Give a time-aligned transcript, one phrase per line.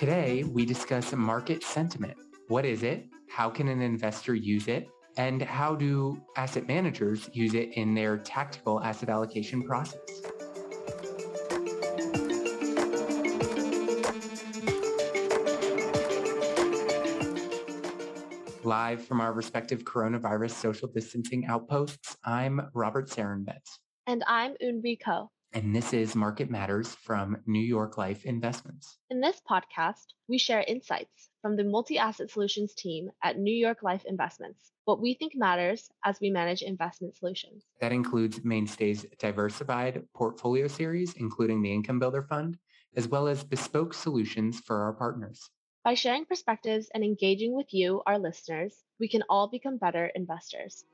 [0.00, 2.16] Today, we discuss market sentiment.
[2.48, 3.06] What is it?
[3.28, 4.88] How can an investor use it?
[5.18, 10.00] And how do asset managers use it in their tactical asset allocation process?
[18.64, 23.80] Live from our respective coronavirus social distancing outposts, I'm Robert Sarenbetz.
[24.06, 28.98] And I'm Eunbi Ko and this is Market Matters from New York Life Investments.
[29.10, 33.82] In this podcast, we share insights from the multi asset solutions team at New York
[33.82, 37.64] Life Investments, what we think matters as we manage investment solutions.
[37.80, 42.56] That includes Mainstay's diversified portfolio series, including the Income Builder Fund,
[42.94, 45.50] as well as bespoke solutions for our partners.
[45.84, 50.84] By sharing perspectives and engaging with you, our listeners, we can all become better investors.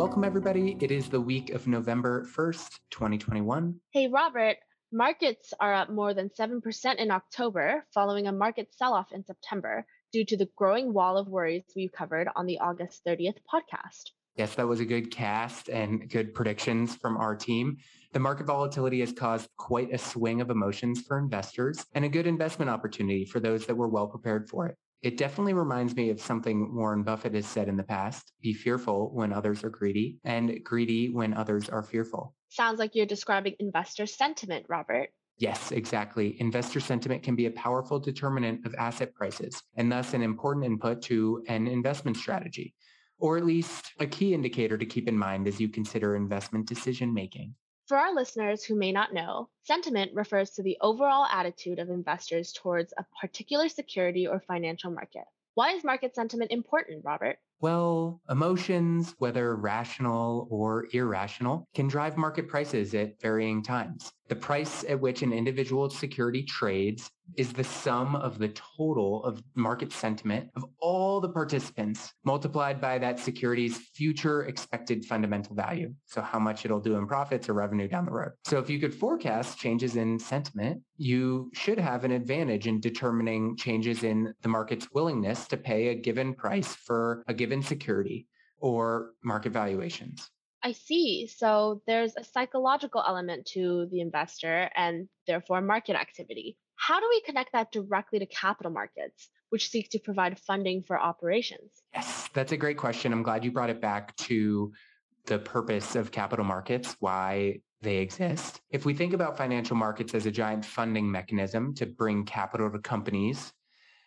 [0.00, 0.78] Welcome, everybody.
[0.80, 3.78] It is the week of November 1st, 2021.
[3.90, 4.56] Hey, Robert.
[4.90, 9.84] Markets are up more than 7% in October following a market sell off in September
[10.10, 14.12] due to the growing wall of worries we've covered on the August 30th podcast.
[14.36, 17.76] Yes, that was a good cast and good predictions from our team.
[18.14, 22.26] The market volatility has caused quite a swing of emotions for investors and a good
[22.26, 24.78] investment opportunity for those that were well prepared for it.
[25.02, 29.10] It definitely reminds me of something Warren Buffett has said in the past be fearful
[29.14, 32.34] when others are greedy, and greedy when others are fearful.
[32.50, 35.10] Sounds like you're describing investor sentiment, Robert.
[35.38, 36.38] Yes, exactly.
[36.38, 41.00] Investor sentiment can be a powerful determinant of asset prices and thus an important input
[41.02, 42.74] to an investment strategy,
[43.18, 47.14] or at least a key indicator to keep in mind as you consider investment decision
[47.14, 47.54] making.
[47.90, 52.52] For our listeners who may not know, sentiment refers to the overall attitude of investors
[52.52, 55.24] towards a particular security or financial market.
[55.54, 57.38] Why is market sentiment important, Robert?
[57.60, 64.12] Well, emotions, whether rational or irrational, can drive market prices at varying times.
[64.30, 69.42] The price at which an individual security trades is the sum of the total of
[69.56, 75.92] market sentiment of all the participants multiplied by that security's future expected fundamental value.
[76.06, 78.30] So how much it'll do in profits or revenue down the road.
[78.44, 83.56] So if you could forecast changes in sentiment, you should have an advantage in determining
[83.56, 88.28] changes in the market's willingness to pay a given price for a given security
[88.60, 90.30] or market valuations.
[90.62, 91.26] I see.
[91.26, 96.56] So there's a psychological element to the investor and therefore market activity.
[96.76, 101.00] How do we connect that directly to capital markets, which seek to provide funding for
[101.00, 101.70] operations?
[101.94, 103.12] Yes, that's a great question.
[103.12, 104.72] I'm glad you brought it back to
[105.26, 108.60] the purpose of capital markets, why they exist.
[108.70, 112.78] If we think about financial markets as a giant funding mechanism to bring capital to
[112.78, 113.52] companies,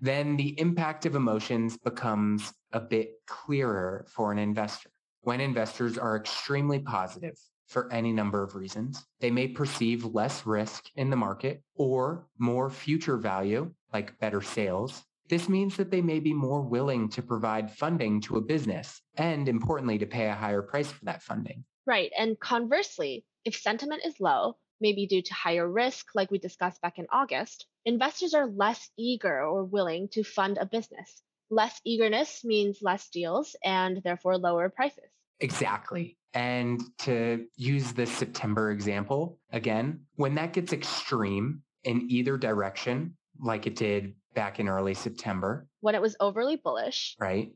[0.00, 4.90] then the impact of emotions becomes a bit clearer for an investor.
[5.22, 7.36] When investors are extremely positive,
[7.70, 9.06] for any number of reasons.
[9.20, 15.04] They may perceive less risk in the market or more future value, like better sales.
[15.28, 19.48] This means that they may be more willing to provide funding to a business and
[19.48, 21.64] importantly, to pay a higher price for that funding.
[21.86, 22.10] Right.
[22.18, 26.98] And conversely, if sentiment is low, maybe due to higher risk, like we discussed back
[26.98, 31.22] in August, investors are less eager or willing to fund a business.
[31.50, 35.10] Less eagerness means less deals and therefore lower prices.
[35.40, 36.16] Exactly.
[36.32, 43.66] And to use the September example again, when that gets extreme in either direction, like
[43.66, 47.52] it did back in early September, when it was overly bullish, right?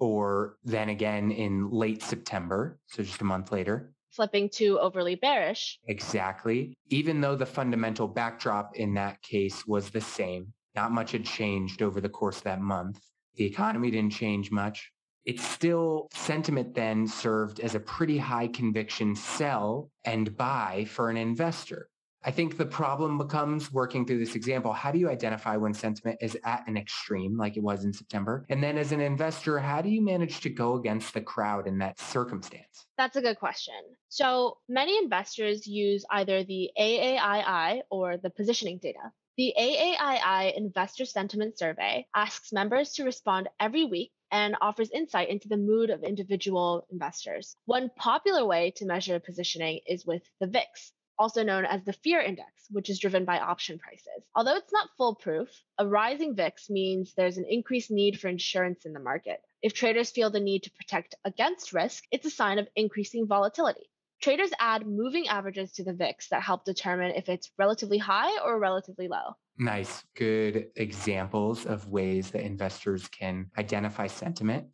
[0.00, 5.78] Or then again in late September, so just a month later, flipping to overly bearish.
[5.86, 6.74] Exactly.
[6.88, 11.82] Even though the fundamental backdrop in that case was the same, not much had changed
[11.82, 13.00] over the course of that month.
[13.38, 14.92] The economy didn't change much
[15.28, 21.18] it's still sentiment then served as a pretty high conviction sell and buy for an
[21.18, 21.90] investor.
[22.24, 24.72] I think the problem becomes working through this example.
[24.72, 28.46] How do you identify when sentiment is at an extreme like it was in September?
[28.48, 31.76] And then as an investor, how do you manage to go against the crowd in
[31.78, 32.86] that circumstance?
[32.96, 33.74] That's a good question.
[34.08, 39.12] So many investors use either the AAII or the positioning data.
[39.38, 45.46] The AAII Investor Sentiment Survey asks members to respond every week and offers insight into
[45.46, 47.54] the mood of individual investors.
[47.64, 52.20] One popular way to measure positioning is with the VIX, also known as the fear
[52.20, 54.24] index, which is driven by option prices.
[54.34, 55.48] Although it's not foolproof,
[55.78, 59.40] a rising VIX means there's an increased need for insurance in the market.
[59.62, 63.88] If traders feel the need to protect against risk, it's a sign of increasing volatility.
[64.20, 68.58] Traders add moving averages to the VIX that help determine if it's relatively high or
[68.58, 69.36] relatively low.
[69.58, 70.04] Nice.
[70.14, 74.66] Good examples of ways that investors can identify sentiment.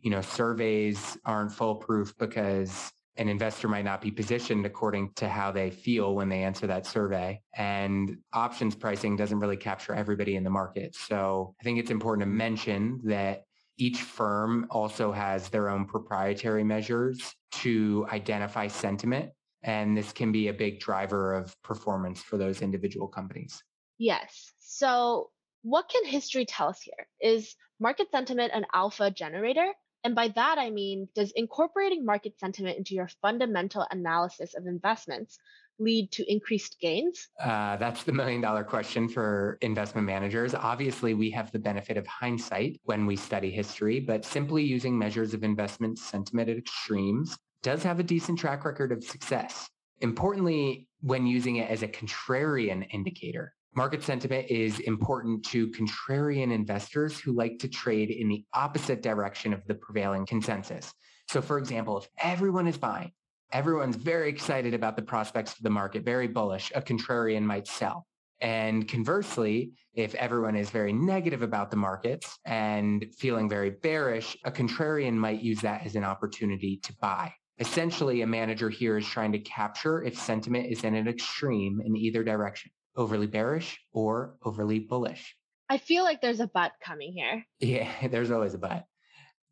[0.00, 5.50] You know, surveys aren't foolproof because an investor might not be positioned according to how
[5.50, 7.40] they feel when they answer that survey.
[7.54, 10.94] And options pricing doesn't really capture everybody in the market.
[10.94, 13.44] So I think it's important to mention that
[13.76, 19.30] each firm also has their own proprietary measures to identify sentiment.
[19.62, 23.62] And this can be a big driver of performance for those individual companies.
[23.98, 24.52] Yes.
[24.58, 25.30] So
[25.62, 27.06] what can history tell us here?
[27.20, 29.72] Is market sentiment an alpha generator?
[30.04, 35.38] And by that, I mean, does incorporating market sentiment into your fundamental analysis of investments
[35.78, 37.28] lead to increased gains?
[37.38, 40.54] Uh, that's the million dollar question for investment managers.
[40.54, 45.34] Obviously, we have the benefit of hindsight when we study history, but simply using measures
[45.34, 49.68] of investment sentiment at extremes does have a decent track record of success.
[50.00, 57.20] Importantly, when using it as a contrarian indicator, Market sentiment is important to contrarian investors
[57.20, 60.92] who like to trade in the opposite direction of the prevailing consensus.
[61.28, 63.12] So for example, if everyone is buying,
[63.52, 68.08] everyone's very excited about the prospects for the market, very bullish, a contrarian might sell.
[68.40, 74.50] And conversely, if everyone is very negative about the markets and feeling very bearish, a
[74.50, 77.32] contrarian might use that as an opportunity to buy.
[77.60, 81.96] Essentially, a manager here is trying to capture if sentiment is in an extreme in
[81.96, 85.36] either direction overly bearish or overly bullish.
[85.68, 87.44] I feel like there's a but coming here.
[87.60, 88.84] Yeah, there's always a but.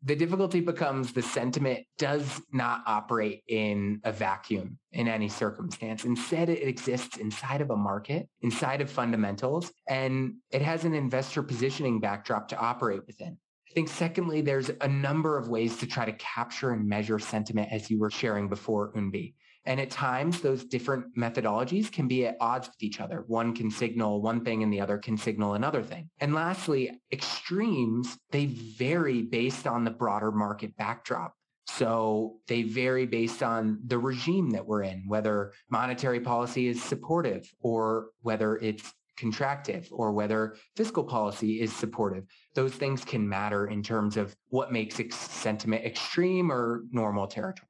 [0.03, 6.05] The difficulty becomes the sentiment does not operate in a vacuum in any circumstance.
[6.05, 11.43] Instead, it exists inside of a market, inside of fundamentals, and it has an investor
[11.43, 13.37] positioning backdrop to operate within.
[13.69, 17.69] I think secondly, there's a number of ways to try to capture and measure sentiment
[17.71, 19.35] as you were sharing before, Eunbi.
[19.65, 23.23] And at times, those different methodologies can be at odds with each other.
[23.27, 26.09] One can signal one thing and the other can signal another thing.
[26.19, 31.35] And lastly, extremes, they vary based on the broader market backdrop.
[31.67, 37.47] So they vary based on the regime that we're in, whether monetary policy is supportive
[37.61, 42.23] or whether it's contractive or whether fiscal policy is supportive.
[42.59, 47.69] Those things can matter in terms of what makes ex- sentiment extreme or normal territory.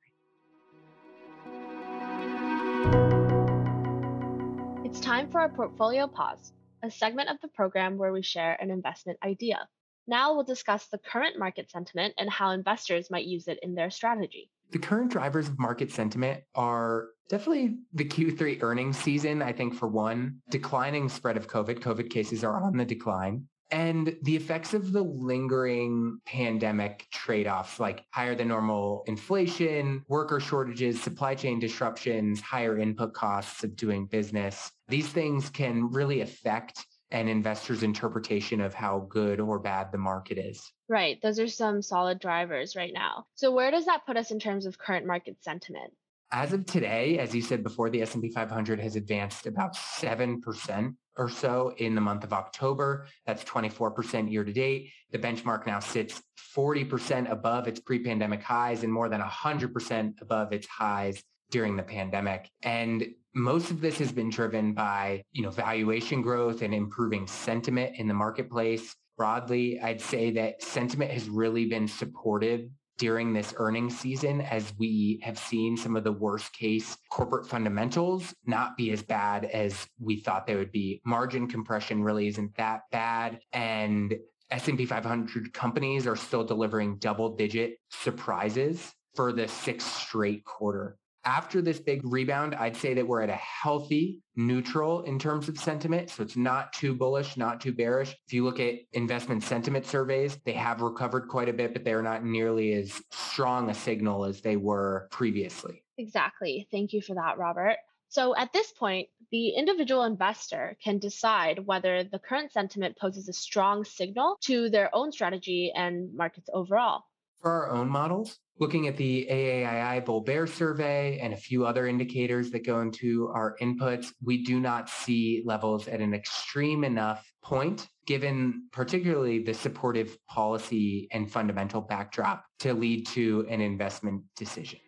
[4.84, 8.72] It's time for our portfolio pause, a segment of the program where we share an
[8.72, 9.68] investment idea.
[10.08, 13.92] Now we'll discuss the current market sentiment and how investors might use it in their
[13.92, 14.50] strategy.
[14.72, 19.44] The current drivers of market sentiment are definitely the Q3 earnings season.
[19.44, 21.78] I think for one, declining spread of COVID.
[21.78, 28.04] COVID cases are on the decline and the effects of the lingering pandemic trade-offs like
[28.12, 34.72] higher than normal inflation, worker shortages, supply chain disruptions, higher input costs of doing business.
[34.88, 40.38] These things can really affect an investor's interpretation of how good or bad the market
[40.38, 40.72] is.
[40.88, 41.20] Right.
[41.22, 43.26] Those are some solid drivers right now.
[43.36, 45.92] So where does that put us in terms of current market sentiment?
[46.32, 51.28] As of today, as you said before, the S&P 500 has advanced about 7% or
[51.28, 53.08] so in the month of October.
[53.26, 54.92] That's 24% year to date.
[55.12, 56.22] The benchmark now sits
[56.56, 62.48] 40% above its pre-pandemic highs and more than 100% above its highs during the pandemic.
[62.62, 67.96] And most of this has been driven by, you know, valuation growth and improving sentiment
[67.98, 68.96] in the marketplace.
[69.18, 75.20] Broadly, I'd say that sentiment has really been supported during this earnings season as we
[75.24, 80.20] have seen some of the worst case corporate fundamentals not be as bad as we
[80.20, 81.02] thought they would be.
[81.06, 83.40] Margin compression really isn't that bad.
[83.54, 84.16] And
[84.52, 91.62] S&P 500 companies are still delivering double digit surprises for the sixth straight quarter after
[91.62, 96.10] this big rebound, I'd say that we're at a healthy neutral in terms of sentiment.
[96.10, 98.16] So it's not too bullish, not too bearish.
[98.26, 102.02] If you look at investment sentiment surveys, they have recovered quite a bit, but they're
[102.02, 105.84] not nearly as strong a signal as they were previously.
[105.98, 106.68] Exactly.
[106.72, 107.78] Thank you for that, Robert.
[108.08, 113.34] So at this point, the individual investor can decide whether the current sentiment poses a
[113.34, 117.04] strong signal to their own strategy and markets overall.
[117.42, 121.88] For our own models, looking at the AAII Bull Bear survey and a few other
[121.88, 127.26] indicators that go into our inputs, we do not see levels at an extreme enough
[127.42, 134.80] point, given particularly the supportive policy and fundamental backdrop to lead to an investment decision.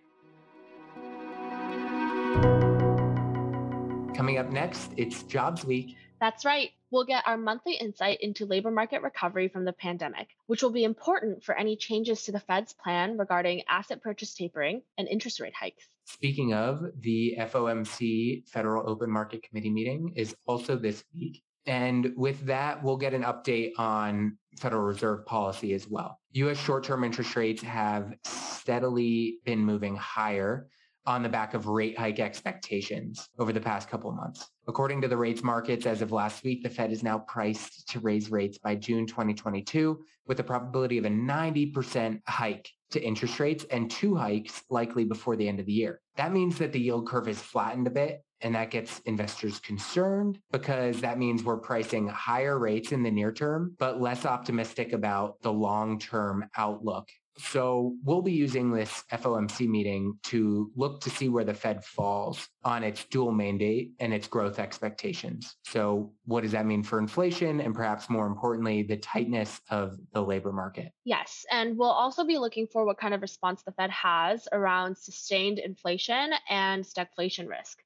[4.13, 5.95] Coming up next, it's Jobs Week.
[6.19, 6.71] That's right.
[6.91, 10.83] We'll get our monthly insight into labor market recovery from the pandemic, which will be
[10.83, 15.53] important for any changes to the Fed's plan regarding asset purchase tapering and interest rate
[15.57, 15.85] hikes.
[16.03, 21.41] Speaking of, the FOMC Federal Open Market Committee meeting is also this week.
[21.65, 26.19] And with that, we'll get an update on Federal Reserve policy as well.
[26.33, 30.67] US short term interest rates have steadily been moving higher
[31.05, 34.49] on the back of rate hike expectations over the past couple of months.
[34.67, 37.99] According to the rates markets, as of last week, the Fed is now priced to
[37.99, 43.65] raise rates by June 2022 with a probability of a 90% hike to interest rates
[43.71, 46.01] and two hikes likely before the end of the year.
[46.17, 50.39] That means that the yield curve is flattened a bit and that gets investors concerned
[50.51, 55.41] because that means we're pricing higher rates in the near term, but less optimistic about
[55.41, 61.29] the long term outlook so we'll be using this FOMC meeting to look to see
[61.29, 65.55] where the Fed falls on its dual mandate and its growth expectations.
[65.65, 70.21] So what does that mean for inflation and perhaps more importantly, the tightness of the
[70.21, 70.91] labor market?
[71.03, 71.45] Yes.
[71.51, 75.59] And we'll also be looking for what kind of response the Fed has around sustained
[75.59, 77.79] inflation and stagflation risk.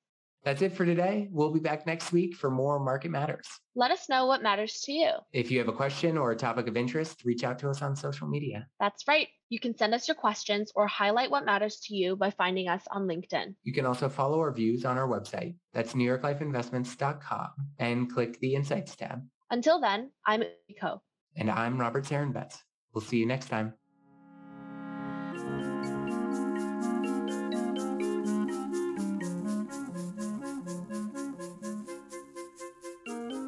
[0.46, 1.28] That's it for today.
[1.32, 3.48] We'll be back next week for more Market Matters.
[3.76, 5.10] Let us know what matters to you.
[5.34, 7.96] If you have a question or a topic of interest, reach out to us on
[7.96, 8.68] social media.
[8.80, 9.28] That's right.
[9.50, 12.84] You can send us your questions or highlight what matters to you by finding us
[12.92, 13.56] on LinkedIn.
[13.64, 15.56] You can also follow our views on our website.
[15.74, 17.48] That's newyorklifeinvestments.com
[17.80, 19.24] and click the Insights tab.
[19.50, 21.00] Until then, I'm Iko.
[21.36, 22.60] And I'm Robert Sarenbetz.
[22.94, 23.74] We'll see you next time.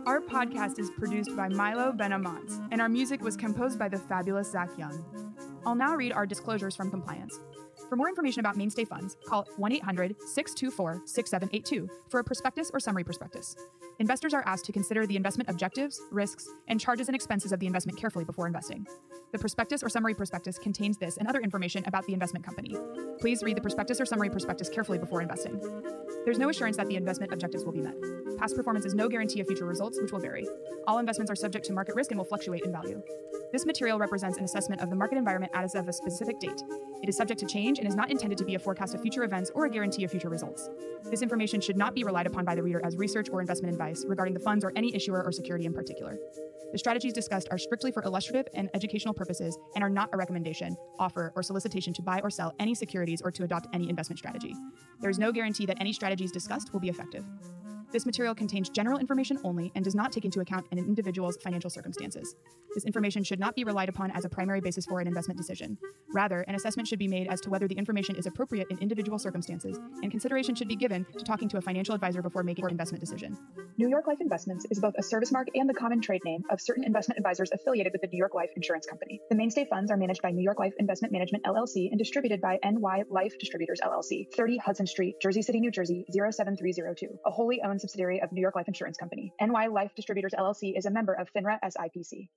[0.08, 4.50] Our podcast is produced by Milo Benamont, and our music was composed by the fabulous
[4.50, 5.04] Zach Young.
[5.66, 7.38] I'll now read our disclosures from compliance.
[7.90, 12.80] For more information about mainstay funds, call 1 800 624 6782 for a prospectus or
[12.80, 13.56] summary prospectus.
[14.00, 17.66] Investors are asked to consider the investment objectives, risks, and charges and expenses of the
[17.66, 18.86] investment carefully before investing.
[19.32, 22.76] The prospectus or summary prospectus contains this and other information about the investment company.
[23.20, 25.60] Please read the prospectus or summary prospectus carefully before investing.
[26.26, 27.96] There's no assurance that the investment objectives will be met.
[28.38, 30.46] Past performance is no guarantee of future results, which will vary.
[30.86, 33.02] All investments are subject to market risk and will fluctuate in value.
[33.52, 36.62] This material represents an assessment of the market environment as of a specific date.
[37.02, 39.24] It is subject to change and is not intended to be a forecast of future
[39.24, 40.70] events or a guarantee of future results.
[41.04, 44.06] This information should not be relied upon by the reader as research or investment advice
[44.08, 46.18] regarding the funds or any issuer or security in particular.
[46.72, 50.76] The strategies discussed are strictly for illustrative and educational purposes and are not a recommendation,
[51.00, 54.54] offer, or solicitation to buy or sell any securities or to adopt any investment strategy.
[55.00, 57.24] There is no guarantee that any strategies discussed will be effective.
[57.92, 61.70] This material contains general information only and does not take into account an individual's financial
[61.70, 62.36] circumstances.
[62.76, 65.78] This information should not be relied upon as a primary basis for an investment decision.
[66.14, 69.18] Rather, an assessment should be made as to whether the information is appropriate in individual
[69.18, 72.72] circumstances, and consideration should be given to talking to a financial advisor before making an
[72.72, 73.38] investment decision.
[73.78, 76.60] New York Life Investments is both a service mark and the common trade name of
[76.60, 79.22] certain investment advisors affiliated with the New York Life Insurance Company.
[79.30, 82.60] The mainstay funds are managed by New York Life Investment Management LLC and distributed by
[82.64, 87.77] NY Life Distributors LLC, 30 Hudson Street, Jersey City, New Jersey 07302, a wholly owned
[87.80, 89.34] subsidiary of New York Life Insurance Company.
[89.42, 92.30] NY Life Distributors LLC is a member of FINRA SIPC.